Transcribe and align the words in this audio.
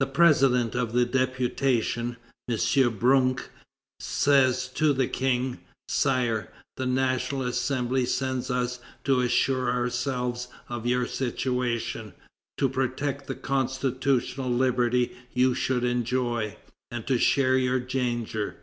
The 0.00 0.06
president 0.06 0.74
of 0.74 0.94
the 0.94 1.04
deputation, 1.04 2.16
M. 2.50 2.98
Brunk, 2.98 3.50
says 4.00 4.66
to 4.68 4.94
the 4.94 5.06
King: 5.08 5.58
"Sire, 5.90 6.50
the 6.78 6.86
National 6.86 7.42
Assembly 7.42 8.06
sends 8.06 8.50
us 8.50 8.80
to 9.04 9.20
assure 9.20 9.70
ourselves 9.70 10.48
of 10.70 10.86
your 10.86 11.04
situation, 11.06 12.14
to 12.56 12.70
protect 12.70 13.26
the 13.26 13.34
constitutional 13.34 14.50
liberty 14.50 15.14
you 15.34 15.54
should 15.54 15.84
enjoy, 15.84 16.56
and 16.90 17.06
to 17.06 17.18
share 17.18 17.58
your 17.58 17.78
danger." 17.78 18.56